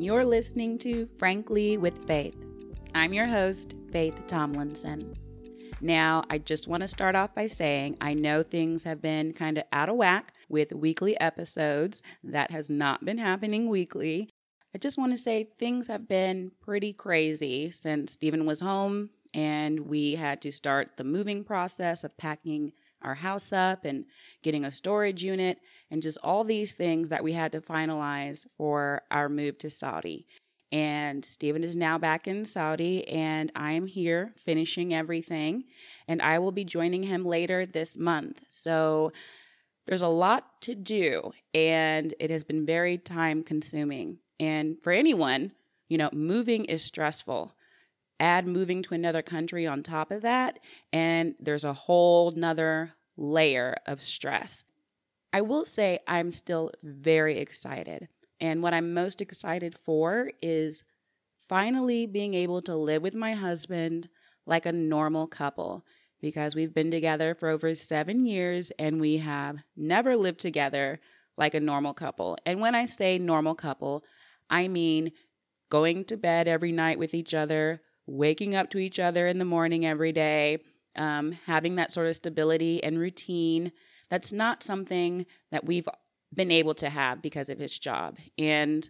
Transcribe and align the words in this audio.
You're 0.00 0.24
listening 0.24 0.78
to 0.78 1.08
Frankly 1.18 1.76
with 1.76 2.06
Faith. 2.06 2.36
I'm 2.94 3.12
your 3.12 3.26
host, 3.26 3.74
Faith 3.90 4.14
Tomlinson. 4.28 5.12
Now, 5.80 6.22
I 6.30 6.38
just 6.38 6.68
want 6.68 6.82
to 6.82 6.86
start 6.86 7.16
off 7.16 7.34
by 7.34 7.48
saying 7.48 7.96
I 8.00 8.14
know 8.14 8.44
things 8.44 8.84
have 8.84 9.02
been 9.02 9.32
kind 9.32 9.58
of 9.58 9.64
out 9.72 9.88
of 9.88 9.96
whack 9.96 10.34
with 10.48 10.72
weekly 10.72 11.18
episodes. 11.20 12.04
That 12.22 12.52
has 12.52 12.70
not 12.70 13.04
been 13.04 13.18
happening 13.18 13.68
weekly. 13.68 14.30
I 14.72 14.78
just 14.78 14.98
want 14.98 15.10
to 15.10 15.18
say 15.18 15.48
things 15.58 15.88
have 15.88 16.06
been 16.06 16.52
pretty 16.60 16.92
crazy 16.92 17.72
since 17.72 18.12
Stephen 18.12 18.46
was 18.46 18.60
home 18.60 19.10
and 19.34 19.80
we 19.80 20.14
had 20.14 20.40
to 20.42 20.52
start 20.52 20.96
the 20.96 21.02
moving 21.02 21.42
process 21.42 22.04
of 22.04 22.16
packing 22.16 22.70
our 23.02 23.16
house 23.16 23.52
up 23.52 23.84
and 23.84 24.04
getting 24.42 24.64
a 24.64 24.70
storage 24.70 25.24
unit 25.24 25.58
and 25.90 26.02
just 26.02 26.18
all 26.22 26.44
these 26.44 26.74
things 26.74 27.08
that 27.08 27.24
we 27.24 27.32
had 27.32 27.52
to 27.52 27.60
finalize 27.60 28.46
for 28.56 29.02
our 29.10 29.28
move 29.28 29.58
to 29.58 29.70
Saudi. 29.70 30.26
And 30.70 31.24
Stephen 31.24 31.64
is 31.64 31.76
now 31.76 31.96
back 31.96 32.28
in 32.28 32.44
Saudi, 32.44 33.08
and 33.08 33.50
I 33.54 33.72
am 33.72 33.86
here 33.86 34.34
finishing 34.44 34.92
everything. 34.92 35.64
And 36.06 36.20
I 36.20 36.38
will 36.40 36.52
be 36.52 36.64
joining 36.64 37.02
him 37.02 37.24
later 37.24 37.64
this 37.64 37.96
month. 37.96 38.42
So 38.50 39.12
there's 39.86 40.02
a 40.02 40.08
lot 40.08 40.60
to 40.62 40.74
do, 40.74 41.32
and 41.54 42.14
it 42.20 42.30
has 42.30 42.44
been 42.44 42.66
very 42.66 42.98
time 42.98 43.42
consuming. 43.42 44.18
And 44.38 44.76
for 44.82 44.92
anyone, 44.92 45.52
you 45.88 45.96
know, 45.96 46.10
moving 46.12 46.66
is 46.66 46.84
stressful. 46.84 47.54
Add 48.20 48.46
moving 48.46 48.82
to 48.82 48.94
another 48.94 49.22
country 49.22 49.66
on 49.66 49.82
top 49.82 50.10
of 50.10 50.22
that, 50.22 50.58
and 50.92 51.34
there's 51.40 51.64
a 51.64 51.72
whole 51.72 52.32
nother 52.32 52.92
layer 53.16 53.76
of 53.86 54.00
stress. 54.00 54.64
I 55.32 55.42
will 55.42 55.64
say 55.64 56.00
I'm 56.06 56.32
still 56.32 56.70
very 56.82 57.38
excited. 57.38 58.08
And 58.40 58.62
what 58.62 58.74
I'm 58.74 58.94
most 58.94 59.20
excited 59.20 59.76
for 59.84 60.30
is 60.40 60.84
finally 61.48 62.06
being 62.06 62.34
able 62.34 62.62
to 62.62 62.76
live 62.76 63.02
with 63.02 63.14
my 63.14 63.32
husband 63.32 64.08
like 64.46 64.66
a 64.66 64.72
normal 64.72 65.26
couple 65.26 65.84
because 66.20 66.54
we've 66.54 66.74
been 66.74 66.90
together 66.90 67.34
for 67.34 67.48
over 67.48 67.74
seven 67.74 68.26
years 68.26 68.72
and 68.78 69.00
we 69.00 69.18
have 69.18 69.62
never 69.76 70.16
lived 70.16 70.40
together 70.40 71.00
like 71.36 71.54
a 71.54 71.60
normal 71.60 71.94
couple. 71.94 72.36
And 72.46 72.60
when 72.60 72.74
I 72.74 72.86
say 72.86 73.18
normal 73.18 73.54
couple, 73.54 74.04
I 74.50 74.68
mean 74.68 75.12
going 75.70 76.04
to 76.06 76.16
bed 76.16 76.48
every 76.48 76.72
night 76.72 76.98
with 76.98 77.14
each 77.14 77.34
other, 77.34 77.82
waking 78.06 78.54
up 78.54 78.70
to 78.70 78.78
each 78.78 78.98
other 78.98 79.26
in 79.26 79.38
the 79.38 79.44
morning 79.44 79.86
every 79.86 80.12
day, 80.12 80.58
um, 80.96 81.32
having 81.46 81.76
that 81.76 81.92
sort 81.92 82.06
of 82.08 82.16
stability 82.16 82.82
and 82.82 82.98
routine. 82.98 83.70
That's 84.10 84.32
not 84.32 84.62
something 84.62 85.26
that 85.50 85.64
we've 85.64 85.88
been 86.34 86.50
able 86.50 86.74
to 86.74 86.90
have 86.90 87.22
because 87.22 87.48
of 87.48 87.58
his 87.58 87.78
job. 87.78 88.16
And 88.36 88.88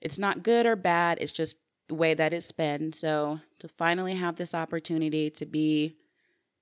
it's 0.00 0.18
not 0.18 0.42
good 0.42 0.66
or 0.66 0.76
bad, 0.76 1.18
it's 1.20 1.32
just 1.32 1.56
the 1.88 1.94
way 1.94 2.14
that 2.14 2.32
it's 2.32 2.52
been. 2.52 2.92
So 2.92 3.40
to 3.58 3.68
finally 3.68 4.14
have 4.14 4.36
this 4.36 4.54
opportunity 4.54 5.30
to 5.30 5.46
be 5.46 5.96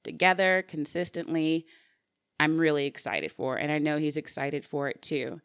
together 0.03 0.64
consistently, 0.67 1.67
I'm 2.41 2.59
really 2.59 2.86
excited 2.86 3.31
for. 3.33 3.56
And 3.56 3.70
I 3.70 3.78
know 3.78 3.98
he's 3.98 4.16
excited 4.16 4.64
for 4.64 4.89
it 4.89 5.00
too. 5.00 5.41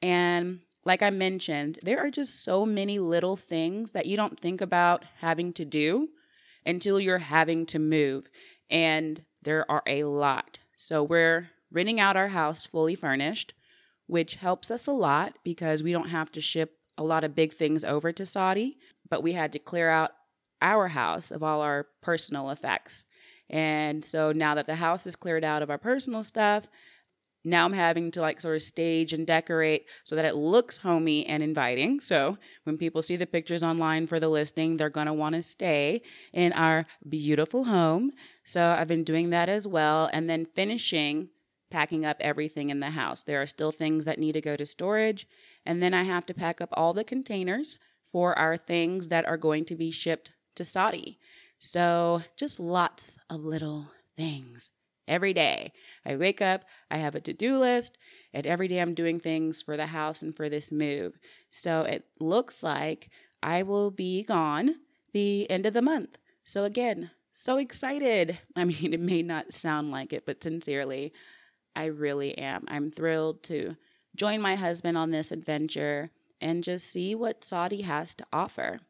And 0.00 0.60
like 0.84 1.02
I 1.02 1.10
mentioned, 1.10 1.78
there 1.82 1.98
are 1.98 2.10
just 2.10 2.42
so 2.42 2.64
many 2.64 2.98
little 2.98 3.36
things 3.36 3.90
that 3.90 4.06
you 4.06 4.16
don't 4.16 4.40
think 4.40 4.60
about 4.60 5.04
having 5.18 5.52
to 5.54 5.64
do 5.64 6.08
until 6.64 6.98
you're 6.98 7.18
having 7.18 7.66
to 7.66 7.78
move. 7.78 8.28
And 8.70 9.22
there 9.42 9.70
are 9.70 9.82
a 9.86 10.04
lot. 10.04 10.58
So 10.76 11.02
we're 11.02 11.50
renting 11.70 12.00
out 12.00 12.16
our 12.16 12.28
house 12.28 12.66
fully 12.66 12.94
furnished, 12.94 13.54
which 14.06 14.36
helps 14.36 14.70
us 14.70 14.86
a 14.86 14.92
lot 14.92 15.36
because 15.44 15.82
we 15.82 15.92
don't 15.92 16.08
have 16.08 16.30
to 16.32 16.40
ship 16.40 16.72
a 16.96 17.04
lot 17.04 17.24
of 17.24 17.34
big 17.34 17.52
things 17.52 17.84
over 17.84 18.12
to 18.12 18.26
Saudi, 18.26 18.78
but 19.08 19.22
we 19.22 19.32
had 19.32 19.52
to 19.52 19.58
clear 19.58 19.88
out 19.88 20.10
our 20.60 20.88
house 20.88 21.30
of 21.30 21.42
all 21.42 21.60
our 21.60 21.86
personal 22.02 22.50
effects. 22.50 23.06
And 23.48 24.04
so 24.04 24.32
now 24.32 24.54
that 24.54 24.66
the 24.66 24.74
house 24.74 25.06
is 25.06 25.16
cleared 25.16 25.44
out 25.44 25.62
of 25.62 25.70
our 25.70 25.78
personal 25.78 26.22
stuff, 26.22 26.68
now 27.44 27.64
I'm 27.64 27.72
having 27.72 28.10
to 28.12 28.20
like 28.20 28.40
sort 28.40 28.56
of 28.56 28.62
stage 28.62 29.12
and 29.12 29.26
decorate 29.26 29.86
so 30.04 30.16
that 30.16 30.24
it 30.24 30.34
looks 30.34 30.78
homey 30.78 31.24
and 31.26 31.42
inviting. 31.42 32.00
So 32.00 32.36
when 32.64 32.76
people 32.76 33.00
see 33.00 33.16
the 33.16 33.26
pictures 33.26 33.62
online 33.62 34.06
for 34.06 34.18
the 34.18 34.28
listing, 34.28 34.76
they're 34.76 34.92
want 34.94 35.34
to 35.36 35.42
stay 35.42 36.02
in 36.32 36.52
our 36.52 36.84
beautiful 37.08 37.64
home. 37.64 38.10
So 38.44 38.64
I've 38.66 38.88
been 38.88 39.04
doing 39.04 39.30
that 39.30 39.48
as 39.48 39.66
well. 39.66 40.10
And 40.12 40.28
then 40.28 40.46
finishing 40.46 41.28
packing 41.70 42.04
up 42.04 42.16
everything 42.20 42.70
in 42.70 42.80
the 42.80 42.90
house. 42.90 43.22
There 43.22 43.40
are 43.40 43.46
still 43.46 43.70
things 43.70 44.04
that 44.04 44.18
need 44.18 44.32
to 44.32 44.40
go 44.40 44.56
to 44.56 44.66
storage. 44.66 45.26
And 45.66 45.82
then 45.82 45.94
I 45.94 46.04
have 46.04 46.26
to 46.26 46.34
pack 46.34 46.60
up 46.60 46.70
all 46.72 46.92
the 46.92 47.04
containers 47.04 47.78
for 48.10 48.38
our 48.38 48.56
things 48.56 49.08
that 49.08 49.26
are 49.26 49.36
going 49.36 49.64
to 49.66 49.74
be 49.74 49.90
shipped 49.90 50.32
to 50.56 50.64
Saudi. 50.64 51.18
So 51.58 52.22
just 52.36 52.60
lots 52.60 53.18
of 53.28 53.44
little 53.44 53.90
things 54.16 54.70
every 55.06 55.32
day. 55.32 55.72
I 56.04 56.16
wake 56.16 56.40
up, 56.40 56.64
I 56.90 56.98
have 56.98 57.14
a 57.14 57.20
to 57.20 57.32
do 57.32 57.56
list, 57.56 57.98
and 58.32 58.46
every 58.46 58.68
day 58.68 58.80
I'm 58.80 58.94
doing 58.94 59.18
things 59.18 59.62
for 59.62 59.76
the 59.76 59.86
house 59.86 60.22
and 60.22 60.36
for 60.36 60.48
this 60.48 60.70
move. 60.70 61.18
So 61.50 61.82
it 61.82 62.04
looks 62.20 62.62
like 62.62 63.10
I 63.42 63.62
will 63.62 63.90
be 63.90 64.22
gone 64.22 64.76
the 65.12 65.50
end 65.50 65.66
of 65.66 65.72
the 65.72 65.82
month. 65.82 66.18
So 66.44 66.64
again, 66.64 67.10
so 67.32 67.56
excited. 67.56 68.38
I 68.56 68.64
mean, 68.64 68.92
it 68.92 69.00
may 69.00 69.22
not 69.22 69.52
sound 69.52 69.90
like 69.90 70.12
it, 70.12 70.24
but 70.26 70.42
sincerely, 70.42 71.12
I 71.78 71.84
really 71.84 72.36
am. 72.36 72.64
I'm 72.66 72.90
thrilled 72.90 73.44
to 73.44 73.76
join 74.16 74.40
my 74.40 74.56
husband 74.56 74.98
on 74.98 75.12
this 75.12 75.30
adventure 75.30 76.10
and 76.40 76.64
just 76.64 76.90
see 76.90 77.14
what 77.14 77.44
Saudi 77.44 77.82
has 77.82 78.16
to 78.16 78.26
offer. 78.32 78.80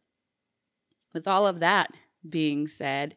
With 1.12 1.28
all 1.28 1.47
of 1.47 1.60
that 1.60 1.93
being 2.26 2.66
said, 2.66 3.15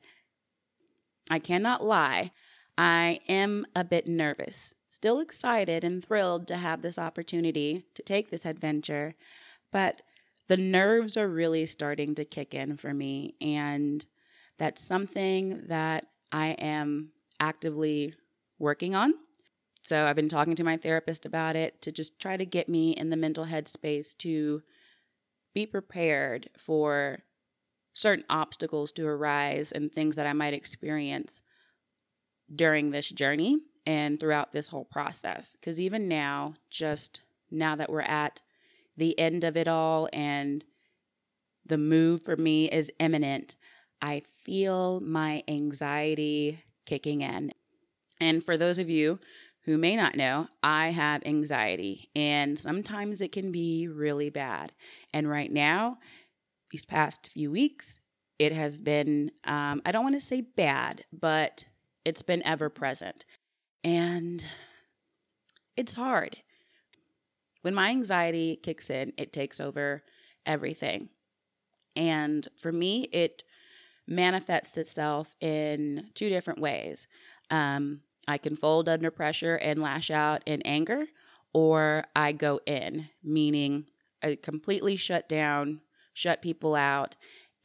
I 1.29 1.39
cannot 1.39 1.85
lie. 1.85 2.31
I 2.77 3.21
am 3.29 3.65
a 3.73 3.85
bit 3.85 4.07
nervous, 4.07 4.75
still 4.87 5.21
excited 5.21 5.85
and 5.85 6.03
thrilled 6.03 6.49
to 6.49 6.57
have 6.57 6.81
this 6.81 6.99
opportunity 6.99 7.85
to 7.95 8.03
take 8.03 8.29
this 8.29 8.45
adventure, 8.45 9.15
but 9.71 10.01
the 10.49 10.57
nerves 10.57 11.15
are 11.15 11.29
really 11.29 11.65
starting 11.65 12.13
to 12.15 12.25
kick 12.25 12.53
in 12.53 12.75
for 12.75 12.93
me. 12.93 13.35
And 13.39 14.05
that's 14.57 14.85
something 14.85 15.63
that 15.67 16.07
I 16.29 16.47
am 16.49 17.11
actively 17.39 18.15
working 18.59 18.95
on. 18.95 19.13
So 19.81 20.05
I've 20.05 20.15
been 20.15 20.29
talking 20.29 20.55
to 20.55 20.63
my 20.63 20.77
therapist 20.77 21.25
about 21.25 21.55
it 21.55 21.81
to 21.81 21.91
just 21.91 22.19
try 22.19 22.37
to 22.37 22.45
get 22.45 22.69
me 22.69 22.91
in 22.91 23.09
the 23.09 23.17
mental 23.17 23.45
headspace 23.45 24.15
to 24.19 24.61
be 25.53 25.65
prepared 25.65 26.49
for 26.57 27.23
certain 27.93 28.23
obstacles 28.29 28.91
to 28.93 29.05
arise 29.05 29.71
and 29.71 29.91
things 29.91 30.15
that 30.15 30.27
I 30.27 30.33
might 30.33 30.53
experience 30.53 31.41
during 32.53 32.91
this 32.91 33.09
journey 33.09 33.57
and 33.85 34.19
throughout 34.19 34.51
this 34.51 34.67
whole 34.67 34.85
process. 34.85 35.55
Because 35.55 35.79
even 35.79 36.07
now, 36.07 36.53
just 36.69 37.21
now 37.49 37.75
that 37.75 37.89
we're 37.89 38.01
at 38.01 38.41
the 38.97 39.17
end 39.19 39.43
of 39.43 39.57
it 39.57 39.67
all 39.67 40.07
and 40.13 40.63
the 41.65 41.77
move 41.77 42.23
for 42.23 42.37
me 42.37 42.69
is 42.69 42.91
imminent, 42.99 43.55
I 44.01 44.23
feel 44.43 44.99
my 44.99 45.43
anxiety 45.47 46.63
kicking 46.85 47.21
in. 47.21 47.51
And 48.19 48.43
for 48.43 48.57
those 48.57 48.77
of 48.77 48.89
you 48.89 49.19
who 49.65 49.77
may 49.77 49.95
not 49.95 50.15
know, 50.15 50.47
I 50.63 50.89
have 50.89 51.21
anxiety, 51.25 52.09
and 52.15 52.57
sometimes 52.57 53.21
it 53.21 53.31
can 53.31 53.51
be 53.51 53.87
really 53.87 54.29
bad. 54.29 54.71
And 55.13 55.29
right 55.29 55.51
now, 55.51 55.97
these 56.71 56.85
past 56.85 57.29
few 57.33 57.51
weeks, 57.51 57.99
it 58.39 58.51
has 58.53 58.79
been, 58.79 59.31
um, 59.43 59.81
I 59.85 59.91
don't 59.91 60.03
want 60.03 60.15
to 60.15 60.21
say 60.21 60.41
bad, 60.41 61.05
but 61.13 61.65
it's 62.05 62.23
been 62.23 62.41
ever 62.43 62.69
present. 62.69 63.25
And 63.83 64.45
it's 65.77 65.93
hard. 65.93 66.37
When 67.61 67.75
my 67.75 67.89
anxiety 67.89 68.59
kicks 68.61 68.89
in, 68.89 69.13
it 69.17 69.31
takes 69.31 69.59
over 69.59 70.03
everything. 70.45 71.09
And 71.95 72.47
for 72.59 72.71
me, 72.71 73.03
it 73.11 73.43
manifests 74.07 74.77
itself 74.77 75.35
in 75.39 76.09
two 76.15 76.29
different 76.29 76.59
ways. 76.59 77.07
Um, 77.51 78.01
I 78.27 78.37
can 78.37 78.55
fold 78.55 78.87
under 78.89 79.11
pressure 79.11 79.55
and 79.55 79.81
lash 79.81 80.11
out 80.11 80.43
in 80.45 80.61
anger, 80.63 81.05
or 81.53 82.05
I 82.15 82.31
go 82.31 82.59
in, 82.65 83.09
meaning 83.23 83.85
I 84.23 84.37
completely 84.41 84.95
shut 84.95 85.27
down, 85.27 85.81
shut 86.13 86.41
people 86.41 86.75
out, 86.75 87.15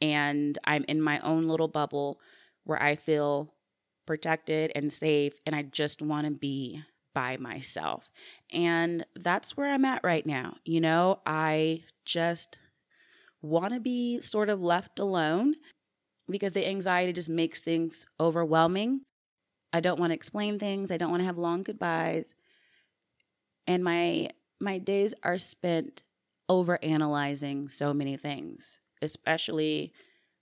and 0.01 0.57
I'm 0.63 0.83
in 0.87 1.01
my 1.01 1.19
own 1.19 1.43
little 1.45 1.67
bubble 1.67 2.19
where 2.63 2.81
I 2.81 2.95
feel 2.95 3.53
protected 4.05 4.71
and 4.75 4.91
safe, 4.91 5.33
and 5.45 5.55
I 5.55 5.63
just 5.63 6.01
want 6.01 6.25
to 6.25 6.31
be 6.31 6.81
by 7.13 7.37
myself. 7.37 8.09
And 8.51 9.05
that's 9.15 9.57
where 9.57 9.71
I'm 9.71 9.85
at 9.85 10.03
right 10.03 10.25
now. 10.25 10.57
You 10.65 10.81
know, 10.81 11.19
I 11.25 11.83
just 12.05 12.57
want 13.41 13.73
to 13.73 13.79
be 13.79 14.21
sort 14.21 14.49
of 14.49 14.61
left 14.61 14.99
alone 14.99 15.55
because 16.29 16.53
the 16.53 16.67
anxiety 16.67 17.13
just 17.13 17.29
makes 17.29 17.61
things 17.61 18.05
overwhelming. 18.19 19.01
I 19.77 19.79
don't 19.79 19.99
want 19.99 20.09
to 20.09 20.15
explain 20.15 20.57
things. 20.57 20.89
I 20.89 20.97
don't 20.97 21.11
want 21.11 21.21
to 21.21 21.25
have 21.25 21.37
long 21.37 21.61
goodbyes. 21.61 22.35
And 23.67 23.83
my 23.83 24.29
my 24.59 24.79
days 24.79 25.13
are 25.23 25.37
spent 25.37 26.01
over 26.49 26.79
analyzing 26.83 27.69
so 27.69 27.93
many 27.93 28.17
things, 28.17 28.79
especially 29.01 29.93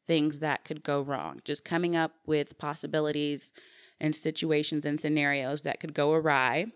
things 0.07 0.39
that 0.39 0.63
could 0.63 0.83
go 0.83 1.01
wrong. 1.01 1.41
Just 1.43 1.65
coming 1.65 1.95
up 1.95 2.13
with 2.25 2.57
possibilities 2.57 3.51
and 3.99 4.15
situations 4.15 4.85
and 4.85 4.99
scenarios 4.99 5.63
that 5.63 5.79
could 5.79 5.93
go 5.93 6.13
awry. 6.13 6.67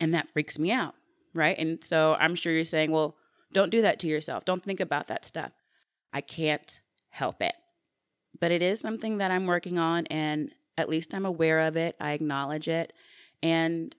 And 0.00 0.12
that 0.14 0.28
freaks 0.30 0.58
me 0.58 0.72
out. 0.72 0.94
Right. 1.32 1.56
And 1.58 1.84
so 1.84 2.14
I'm 2.14 2.34
sure 2.34 2.52
you're 2.52 2.64
saying, 2.64 2.90
well, 2.90 3.16
don't 3.52 3.70
do 3.70 3.82
that 3.82 4.00
to 4.00 4.08
yourself. 4.08 4.44
Don't 4.44 4.64
think 4.64 4.80
about 4.80 5.06
that 5.08 5.24
stuff. 5.24 5.52
I 6.12 6.22
can't 6.22 6.80
help 7.10 7.40
it. 7.40 7.54
But 8.40 8.50
it 8.50 8.62
is 8.62 8.80
something 8.80 9.18
that 9.18 9.30
I'm 9.30 9.46
working 9.46 9.78
on, 9.78 10.06
and 10.06 10.52
at 10.78 10.88
least 10.88 11.12
I'm 11.12 11.26
aware 11.26 11.60
of 11.60 11.76
it. 11.76 11.96
I 12.00 12.12
acknowledge 12.12 12.68
it. 12.68 12.92
And 13.42 13.94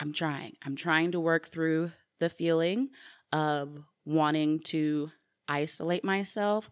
I'm 0.00 0.12
trying. 0.12 0.56
I'm 0.64 0.74
trying 0.74 1.12
to 1.12 1.20
work 1.20 1.48
through 1.48 1.92
the 2.18 2.30
feeling 2.30 2.88
of 3.32 3.84
wanting 4.04 4.60
to 4.60 5.10
isolate 5.46 6.02
myself 6.02 6.70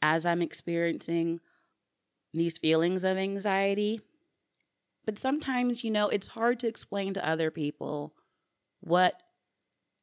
as 0.00 0.24
I'm 0.24 0.42
experiencing 0.42 1.40
these 2.32 2.56
feelings 2.56 3.04
of 3.04 3.18
anxiety. 3.18 4.00
But 5.04 5.18
sometimes, 5.18 5.84
you 5.84 5.90
know, 5.90 6.08
it's 6.08 6.28
hard 6.28 6.58
to 6.60 6.68
explain 6.68 7.14
to 7.14 7.28
other 7.28 7.50
people 7.50 8.14
what 8.80 9.22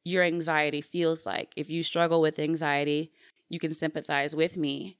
your 0.04 0.22
anxiety 0.22 0.80
feels 0.80 1.26
like. 1.26 1.52
If 1.56 1.68
you 1.68 1.82
struggle 1.82 2.20
with 2.20 2.38
anxiety, 2.38 3.10
you 3.48 3.58
can 3.58 3.74
sympathize 3.74 4.36
with 4.36 4.56
me. 4.56 4.99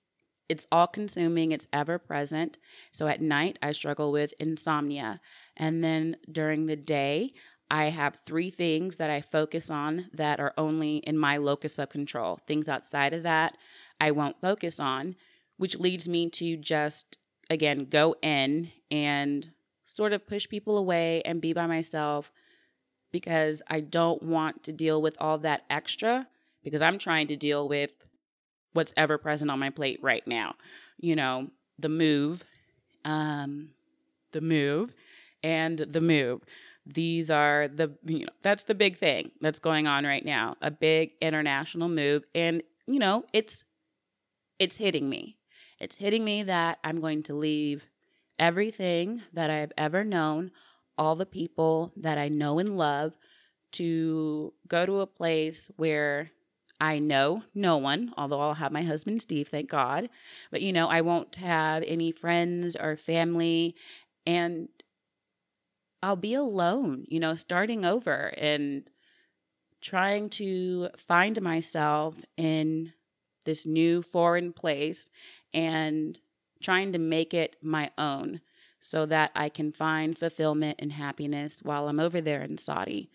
It's 0.51 0.67
all 0.73 0.89
consuming, 0.89 1.53
it's 1.53 1.69
ever 1.73 1.99
present. 1.99 2.59
So 2.91 3.07
at 3.07 3.23
night, 3.23 3.59
I 3.63 3.71
struggle 3.71 4.11
with 4.11 4.35
insomnia. 4.41 5.21
And 5.57 5.83
then 5.85 6.17
during 6.31 6.67
the 6.67 6.77
day, 6.77 7.33
I 7.71 7.85
have 7.85 8.19
three 8.27 8.51
things 8.51 8.97
that 8.97 9.11
I 9.11 9.21
focus 9.21 9.71
on 9.71 10.11
that 10.13 10.41
are 10.41 10.53
only 10.59 10.97
in 10.97 11.17
my 11.17 11.37
locus 11.37 11.79
of 11.79 11.91
control. 11.91 12.41
Things 12.47 12.69
outside 12.69 13.15
of 13.15 13.23
that, 13.23 13.57
I 14.01 14.11
won't 14.11 14.41
focus 14.41 14.81
on, 14.81 15.15
which 15.57 15.79
leads 15.79 16.09
me 16.09 16.29
to 16.31 16.57
just, 16.57 17.17
again, 17.49 17.87
go 17.89 18.17
in 18.23 18.73
and 18.91 19.49
sort 19.87 20.13
of 20.13 20.27
push 20.27 20.49
people 20.49 20.77
away 20.77 21.23
and 21.23 21.41
be 21.41 21.53
by 21.53 21.69
myself 21.69 22.33
because 23.13 23.63
I 23.69 23.81
don't 23.81 24.23
want 24.23 24.65
to 24.65 24.73
deal 24.73 25.01
with 25.01 25.17
all 25.21 25.39
that 25.39 25.63
extra 25.71 26.29
because 26.65 26.83
I'm 26.83 26.99
trying 26.99 27.29
to 27.29 27.37
deal 27.37 27.69
with 27.69 28.10
what's 28.73 28.93
ever 28.97 29.19
present 29.19 29.51
on 29.51 29.59
my 29.59 29.71
plate 29.71 29.99
right 30.03 30.27
now. 30.27 30.55
You 30.99 31.17
know, 31.17 31.49
the 31.79 31.89
move, 31.89 32.45
um, 33.05 33.71
the 34.33 34.41
move, 34.41 34.95
and 35.43 35.79
the 35.79 36.01
move. 36.01 36.43
These 36.87 37.31
are 37.31 37.69
the, 37.69 37.93
you 38.05 38.21
know, 38.21 38.33
that's 38.43 38.65
the 38.65 38.75
big 38.75 38.97
thing 38.97 39.31
that's 39.41 39.59
going 39.59 39.87
on 39.87 40.05
right 40.05 40.25
now. 40.25 40.57
A 40.61 40.71
big 40.71 41.13
international 41.21 41.89
move. 41.89 42.25
And, 42.35 42.63
you 42.87 42.99
know, 42.99 43.25
it's, 43.33 43.65
it's 44.59 44.77
hitting 44.77 45.09
me. 45.09 45.37
It's 45.79 45.97
hitting 45.97 46.25
me 46.25 46.43
that 46.45 46.79
I'm 46.85 47.01
going 47.01 47.23
to 47.25 47.35
leave 47.35 47.87
everything 48.39 49.23
that 49.33 49.51
I've 49.51 49.73
ever 49.79 50.05
known 50.05 50.51
all 50.99 51.17
the 51.17 51.27
people 51.27 51.93
that 51.97 52.19
I 52.19 52.29
know 52.29 52.59
and 52.59 52.77
love 52.77 53.13
to 53.73 54.53
go 54.69 54.85
to 54.85 55.01
a 55.01 55.07
place 55.07 55.71
where 55.77 56.31
I 56.81 56.99
know 56.99 57.45
no 57.55 57.77
one, 57.77 58.13
although 58.17 58.41
I'll 58.41 58.55
have 58.55 58.73
my 58.73 58.83
husband 58.83 59.21
Steve, 59.23 59.49
thank 59.49 59.69
God. 59.69 60.09
But 60.51 60.63
you 60.63 60.73
know, 60.73 60.89
I 60.89 61.03
won't 61.03 61.37
have 61.37 61.83
any 61.87 62.13
friends 62.13 62.77
or 62.77 62.97
family 62.97 63.75
and 64.27 64.69
I'll 66.03 66.17
be 66.17 66.35
alone, 66.35 67.05
you 67.09 67.21
know, 67.21 67.35
starting 67.35 67.85
over 67.85 68.33
and 68.39 68.89
trying 69.81 70.31
to 70.31 70.89
find 70.97 71.41
myself 71.43 72.17
in 72.37 72.93
this 73.45 73.67
new 73.67 74.03
foreign 74.03 74.53
place 74.53 75.11
and 75.53 76.19
trying 76.63 76.93
to 76.93 76.99
make 76.99 77.35
it 77.35 77.57
my 77.63 77.91
own 77.99 78.41
so 78.79 79.05
that 79.07 79.31
I 79.35 79.49
can 79.49 79.73
find 79.73 80.17
fulfillment 80.17 80.77
and 80.79 80.93
happiness 80.93 81.61
while 81.63 81.89
I'm 81.89 82.01
over 82.01 82.21
there 82.21 82.43
in 82.43 82.57
Saudi. 82.59 83.11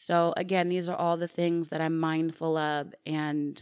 So, 0.00 0.32
again, 0.36 0.68
these 0.68 0.88
are 0.88 0.94
all 0.94 1.16
the 1.16 1.26
things 1.26 1.70
that 1.70 1.80
I'm 1.80 1.98
mindful 1.98 2.56
of, 2.56 2.94
and 3.04 3.60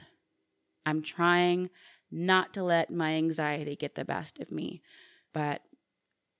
I'm 0.85 1.01
trying 1.01 1.71
not 2.11 2.53
to 2.55 2.63
let 2.63 2.91
my 2.91 3.15
anxiety 3.15 3.75
get 3.75 3.95
the 3.95 4.05
best 4.05 4.39
of 4.39 4.51
me. 4.53 4.83
But 5.33 5.63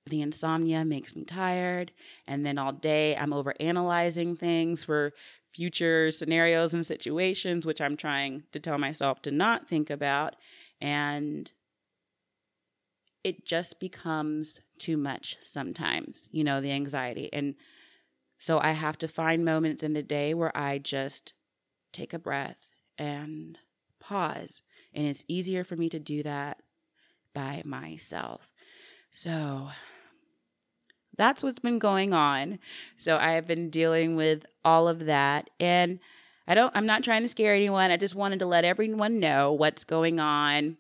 the 0.05 0.21
insomnia 0.21 0.85
makes 0.85 1.17
me 1.17 1.25
tired, 1.25 1.93
and 2.27 2.45
then 2.45 2.59
all 2.59 2.73
day 2.73 3.17
I'm 3.17 3.33
over 3.33 3.55
analyzing 3.59 4.37
things 4.37 4.85
for 4.85 5.15
future 5.55 6.11
scenarios 6.11 6.75
and 6.75 6.85
situations, 6.85 7.65
which 7.65 7.81
I'm 7.81 7.97
trying 7.97 8.43
to 8.53 8.61
tell 8.61 8.77
myself 8.77 9.23
to 9.23 9.31
not 9.31 9.67
think 9.67 9.89
about. 9.89 10.37
And 10.79 11.51
it 13.25 13.47
just 13.47 13.81
becomes 13.81 14.61
too 14.79 14.99
much 14.99 15.39
sometimes, 15.43 16.29
you 16.33 16.45
know, 16.45 16.61
the 16.61 16.73
anxiety. 16.73 17.31
And 17.33 17.55
so 18.39 18.59
I 18.59 18.73
have 18.73 18.99
to 18.99 19.09
find 19.09 19.45
moments 19.45 19.83
in 19.83 19.93
the 19.93 20.03
day 20.03 20.35
where 20.35 20.57
I 20.57 20.79
just 20.79 21.33
take 21.93 22.13
a 22.13 22.19
breath 22.19 22.59
and 22.99 23.59
pause. 24.01 24.63
And 24.95 25.07
it's 25.07 25.25
easier 25.29 25.65
for 25.65 25.77
me 25.77 25.89
to 25.91 25.99
do 25.99 26.23
that 26.23 26.59
by 27.35 27.63
myself. 27.65 28.49
So 29.11 29.69
that's 31.17 31.43
what's 31.43 31.59
been 31.59 31.79
going 31.79 32.13
on. 32.13 32.59
So 32.97 33.17
I 33.17 33.33
have 33.33 33.47
been 33.47 33.71
dealing 33.71 34.17
with 34.17 34.47
all 34.65 34.89
of 34.89 35.07
that. 35.07 35.51
And 35.59 35.99
I 36.47 36.55
don't, 36.55 36.75
I'm 36.77 36.87
not 36.87 37.03
trying 37.03 37.23
to 37.23 37.29
scare 37.29 37.55
anyone. 37.55 37.91
I 37.91 37.97
just 37.97 38.15
wanted 38.15 38.39
to 38.41 38.47
let 38.47 38.65
everyone 38.65 39.19
know 39.19 39.53
what's 39.53 39.85
going 39.85 40.21
on 40.21 40.77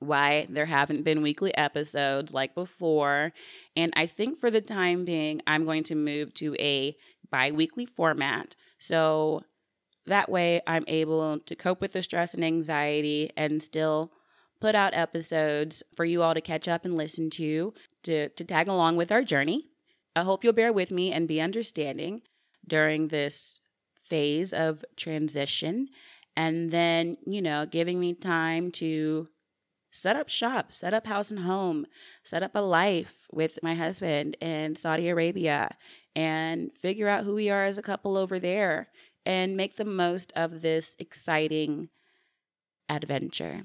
why 0.00 0.46
there 0.48 0.66
haven't 0.66 1.02
been 1.02 1.22
weekly 1.22 1.56
episodes 1.56 2.32
like 2.32 2.54
before. 2.54 3.32
And 3.76 3.92
I 3.96 4.06
think 4.06 4.38
for 4.38 4.50
the 4.50 4.60
time 4.60 5.04
being, 5.04 5.42
I'm 5.46 5.64
going 5.64 5.84
to 5.84 5.94
move 5.94 6.34
to 6.34 6.54
a 6.58 6.96
bi 7.30 7.50
weekly 7.50 7.86
format. 7.86 8.54
So 8.78 9.42
that 10.06 10.30
way 10.30 10.60
I'm 10.66 10.84
able 10.86 11.38
to 11.38 11.56
cope 11.56 11.80
with 11.80 11.92
the 11.92 12.02
stress 12.02 12.34
and 12.34 12.44
anxiety 12.44 13.30
and 13.36 13.62
still 13.62 14.12
put 14.60 14.74
out 14.74 14.94
episodes 14.94 15.82
for 15.94 16.04
you 16.04 16.22
all 16.22 16.34
to 16.34 16.40
catch 16.40 16.66
up 16.66 16.84
and 16.84 16.96
listen 16.96 17.30
to, 17.30 17.74
to, 18.04 18.28
to 18.28 18.44
tag 18.44 18.68
along 18.68 18.96
with 18.96 19.12
our 19.12 19.22
journey. 19.22 19.68
I 20.16 20.22
hope 20.22 20.42
you'll 20.42 20.52
bear 20.52 20.72
with 20.72 20.90
me 20.90 21.12
and 21.12 21.28
be 21.28 21.40
understanding 21.40 22.22
during 22.66 23.08
this 23.08 23.60
phase 24.08 24.52
of 24.52 24.84
transition. 24.96 25.88
And 26.36 26.70
then, 26.70 27.18
you 27.26 27.42
know, 27.42 27.66
giving 27.66 28.00
me 28.00 28.14
time 28.14 28.70
to 28.72 29.28
set 29.90 30.16
up 30.16 30.28
shop, 30.28 30.72
set 30.72 30.94
up 30.94 31.06
house 31.06 31.30
and 31.30 31.40
home, 31.40 31.86
set 32.22 32.42
up 32.42 32.52
a 32.54 32.60
life 32.60 33.26
with 33.32 33.58
my 33.62 33.74
husband 33.74 34.36
in 34.40 34.76
Saudi 34.76 35.08
Arabia, 35.08 35.76
and 36.14 36.70
figure 36.80 37.08
out 37.08 37.24
who 37.24 37.34
we 37.34 37.50
are 37.50 37.64
as 37.64 37.78
a 37.78 37.82
couple 37.82 38.16
over 38.16 38.38
there 38.38 38.88
and 39.24 39.56
make 39.56 39.76
the 39.76 39.84
most 39.84 40.32
of 40.34 40.62
this 40.62 40.96
exciting 40.98 41.88
adventure. 42.88 43.64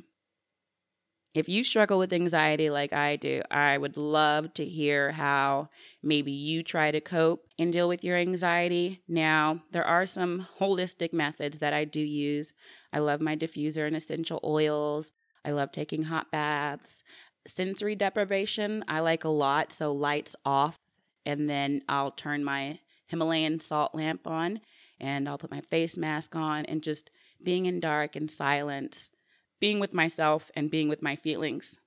If 1.34 1.50
you 1.50 1.64
struggle 1.64 1.98
with 1.98 2.14
anxiety 2.14 2.70
like 2.70 2.94
I 2.94 3.16
do, 3.16 3.42
I 3.50 3.80
would 3.80 3.98
love 3.98 4.54
to 4.54 4.66
hear 4.66 5.14
how 5.14 5.70
maybe 6.04 6.32
you 6.32 6.62
try 6.62 6.92
to 6.92 7.02
cope 7.02 7.48
and 7.58 7.74
deal 7.74 7.88
with 7.88 8.04
your 8.04 8.18
anxiety. 8.18 9.02
Now, 9.08 9.64
there 9.72 9.86
are 9.86 10.06
some 10.06 10.48
holistic 10.60 11.12
methods 11.12 11.58
that 11.58 11.74
I 11.74 11.86
do 11.86 12.02
use. 12.02 12.54
I 12.92 13.00
love 13.00 13.20
my 13.20 13.36
diffuser 13.36 13.88
and 13.88 13.96
essential 13.96 14.40
oils. 14.44 15.12
I 15.46 15.52
love 15.52 15.72
taking 15.72 16.04
hot 16.04 16.32
baths. 16.32 17.04
Sensory 17.46 17.96
deprivation, 17.96 18.84
I 18.88 19.02
like 19.02 19.24
a 19.24 19.30
lot. 19.30 19.74
So 19.74 19.92
lights 19.92 20.36
off, 20.46 20.78
and 21.26 21.50
then 21.50 21.82
I'll 21.90 22.12
turn 22.12 22.44
my 22.44 22.80
Himalayan 23.08 23.60
salt 23.60 23.94
lamp 23.94 24.26
on 24.26 24.60
and 25.00 25.28
I'll 25.28 25.38
put 25.38 25.52
my 25.52 25.62
face 25.62 25.98
mask 25.98 26.36
on 26.36 26.66
and 26.66 26.82
just 26.82 27.12
being 27.44 27.66
in 27.66 27.80
dark 27.80 28.16
and 28.16 28.32
silence, 28.32 29.12
being 29.60 29.80
with 29.80 29.94
myself 29.94 30.50
and 30.56 30.72
being 30.72 30.90
with 30.90 31.02
my 31.02 31.16
feelings 31.16 31.78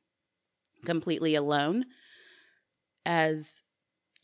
completely 0.84 1.34
alone. 1.34 1.86
As 3.04 3.62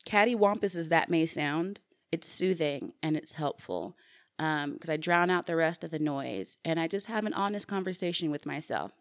cattywampus 0.06 0.76
as 0.76 0.90
that 0.90 1.10
may 1.10 1.26
sound, 1.26 1.80
it's 2.12 2.28
soothing 2.28 2.92
and 3.02 3.16
it's 3.16 3.32
helpful 3.32 3.96
because 4.36 4.88
um, 4.88 4.90
I 4.90 4.96
drown 4.96 5.30
out 5.30 5.46
the 5.46 5.56
rest 5.56 5.84
of 5.84 5.90
the 5.90 5.98
noise 5.98 6.58
and 6.64 6.78
I 6.78 6.86
just 6.88 7.06
have 7.06 7.24
an 7.24 7.34
honest 7.34 7.66
conversation 7.66 8.30
with 8.30 8.46
myself 8.46 8.92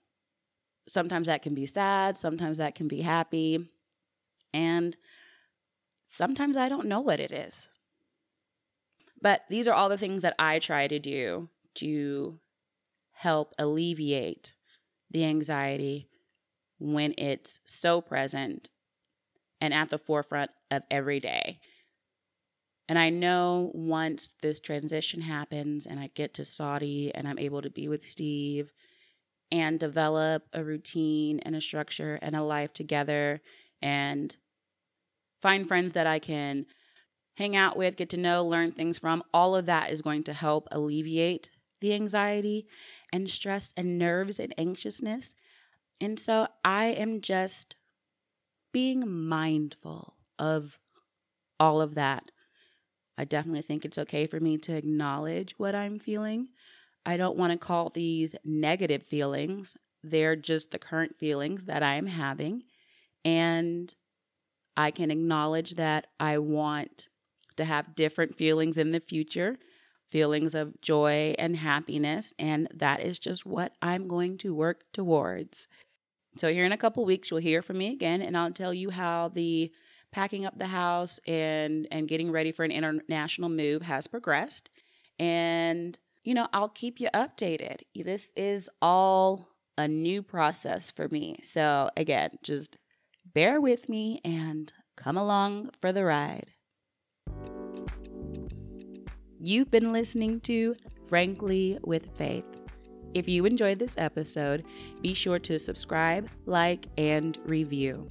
sometimes 0.87 1.27
that 1.27 1.41
can 1.41 1.53
be 1.53 1.65
sad, 1.65 2.17
sometimes 2.17 2.57
that 2.57 2.75
can 2.75 2.87
be 2.87 3.01
happy, 3.01 3.69
and 4.53 4.95
sometimes 6.07 6.57
I 6.57 6.69
don't 6.69 6.87
know 6.87 7.01
what 7.01 7.19
it 7.19 7.31
is. 7.31 7.69
But 9.21 9.43
these 9.49 9.67
are 9.67 9.73
all 9.73 9.89
the 9.89 9.97
things 9.97 10.21
that 10.21 10.35
I 10.39 10.59
try 10.59 10.87
to 10.87 10.99
do 10.99 11.49
to 11.75 12.39
help 13.11 13.53
alleviate 13.59 14.55
the 15.11 15.25
anxiety 15.25 16.07
when 16.79 17.13
it's 17.17 17.59
so 17.65 18.01
present 18.01 18.69
and 19.59 19.73
at 19.73 19.89
the 19.89 19.99
forefront 19.99 20.49
of 20.71 20.81
every 20.89 21.19
day. 21.19 21.59
And 22.89 22.97
I 22.97 23.09
know 23.09 23.71
once 23.73 24.31
this 24.41 24.59
transition 24.59 25.21
happens 25.21 25.85
and 25.85 25.99
I 25.99 26.09
get 26.13 26.33
to 26.33 26.45
Saudi 26.45 27.11
and 27.13 27.27
I'm 27.27 27.39
able 27.39 27.61
to 27.61 27.69
be 27.69 27.87
with 27.87 28.03
Steve 28.03 28.71
and 29.51 29.79
develop 29.79 30.47
a 30.53 30.63
routine 30.63 31.39
and 31.39 31.55
a 31.55 31.61
structure 31.61 32.17
and 32.21 32.35
a 32.35 32.43
life 32.43 32.73
together 32.73 33.41
and 33.81 34.35
find 35.41 35.67
friends 35.67 35.93
that 35.93 36.07
I 36.07 36.19
can 36.19 36.65
hang 37.35 37.55
out 37.55 37.75
with, 37.75 37.95
get 37.95 38.09
to 38.11 38.17
know, 38.17 38.45
learn 38.45 38.71
things 38.71 38.99
from, 38.99 39.23
all 39.33 39.55
of 39.55 39.65
that 39.65 39.91
is 39.91 40.01
going 40.01 40.23
to 40.23 40.33
help 40.33 40.67
alleviate 40.71 41.49
the 41.79 41.93
anxiety 41.93 42.67
and 43.11 43.29
stress 43.29 43.73
and 43.75 43.97
nerves 43.97 44.39
and 44.39 44.53
anxiousness. 44.57 45.35
And 45.99 46.19
so 46.19 46.47
I 46.63 46.87
am 46.87 47.21
just 47.21 47.75
being 48.71 49.09
mindful 49.09 50.15
of 50.37 50.79
all 51.59 51.81
of 51.81 51.95
that. 51.95 52.31
I 53.17 53.25
definitely 53.25 53.61
think 53.61 53.85
it's 53.85 53.97
okay 53.97 54.25
for 54.25 54.39
me 54.39 54.57
to 54.59 54.75
acknowledge 54.75 55.55
what 55.57 55.75
I'm 55.75 55.99
feeling. 55.99 56.49
I 57.05 57.17
don't 57.17 57.37
want 57.37 57.51
to 57.51 57.57
call 57.57 57.89
these 57.89 58.35
negative 58.43 59.03
feelings. 59.03 59.77
They're 60.03 60.35
just 60.35 60.71
the 60.71 60.79
current 60.79 61.17
feelings 61.17 61.65
that 61.65 61.83
I'm 61.83 62.07
having. 62.07 62.63
And 63.25 63.93
I 64.77 64.91
can 64.91 65.11
acknowledge 65.11 65.75
that 65.75 66.07
I 66.19 66.37
want 66.37 67.07
to 67.57 67.65
have 67.65 67.95
different 67.95 68.35
feelings 68.35 68.77
in 68.77 68.91
the 68.91 68.99
future, 68.99 69.57
feelings 70.09 70.55
of 70.55 70.79
joy 70.81 71.35
and 71.37 71.57
happiness. 71.57 72.33
And 72.39 72.67
that 72.73 73.01
is 73.01 73.19
just 73.19 73.45
what 73.45 73.73
I'm 73.81 74.07
going 74.07 74.37
to 74.39 74.53
work 74.53 74.83
towards. 74.93 75.67
So, 76.37 76.51
here 76.51 76.65
in 76.65 76.71
a 76.71 76.77
couple 76.77 77.03
weeks, 77.03 77.29
you'll 77.29 77.41
hear 77.41 77.61
from 77.61 77.77
me 77.77 77.91
again, 77.91 78.21
and 78.21 78.37
I'll 78.37 78.51
tell 78.51 78.73
you 78.73 78.89
how 78.89 79.27
the 79.27 79.69
packing 80.13 80.45
up 80.45 80.57
the 80.57 80.67
house 80.67 81.19
and 81.27 81.87
and 81.91 82.07
getting 82.07 82.31
ready 82.31 82.51
for 82.51 82.63
an 82.63 82.71
international 82.71 83.49
move 83.49 83.81
has 83.81 84.07
progressed 84.07 84.69
and 85.19 85.97
you 86.23 86.33
know 86.33 86.47
i'll 86.53 86.69
keep 86.69 86.99
you 86.99 87.09
updated. 87.13 87.77
This 87.95 88.31
is 88.35 88.69
all 88.81 89.47
a 89.77 89.87
new 89.87 90.21
process 90.21 90.91
for 90.91 91.07
me. 91.09 91.39
So 91.43 91.89
again 91.97 92.31
just 92.43 92.77
bear 93.33 93.59
with 93.61 93.89
me 93.89 94.21
and 94.23 94.71
come 94.97 95.17
along 95.17 95.71
for 95.81 95.91
the 95.91 96.05
ride. 96.05 96.47
You've 99.39 99.71
been 99.71 99.91
listening 99.91 100.41
to 100.41 100.75
frankly 101.07 101.79
with 101.83 102.15
faith. 102.17 102.45
If 103.13 103.27
you 103.27 103.45
enjoyed 103.45 103.79
this 103.79 103.97
episode 103.97 104.63
be 105.01 105.13
sure 105.13 105.39
to 105.39 105.57
subscribe 105.57 106.29
like 106.45 106.87
and 106.97 107.37
review. 107.45 108.07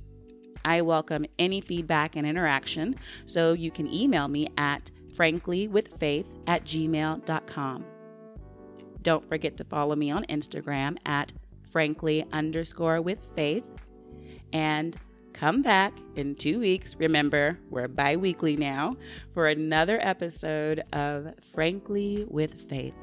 I 0.64 0.82
welcome 0.82 1.24
any 1.38 1.60
feedback 1.62 2.16
and 2.16 2.26
interaction, 2.26 2.96
so 3.24 3.54
you 3.54 3.70
can 3.70 3.92
email 3.92 4.28
me 4.28 4.48
at 4.58 4.90
franklywithfaith 5.16 6.26
at 6.46 6.64
gmail.com. 6.64 7.84
Don't 9.02 9.28
forget 9.28 9.56
to 9.58 9.64
follow 9.64 9.96
me 9.96 10.10
on 10.10 10.24
Instagram 10.24 10.98
at 11.06 11.32
frankly 11.70 12.24
underscore 12.32 13.00
with 13.00 13.18
faith. 13.34 13.64
And 14.52 14.96
come 15.32 15.62
back 15.62 15.92
in 16.16 16.34
two 16.34 16.60
weeks. 16.60 16.96
Remember, 16.96 17.58
we're 17.70 17.88
bi 17.88 18.16
weekly 18.16 18.56
now 18.56 18.96
for 19.32 19.46
another 19.46 19.98
episode 20.02 20.82
of 20.92 21.32
Frankly 21.52 22.26
with 22.28 22.68
Faith. 22.68 22.94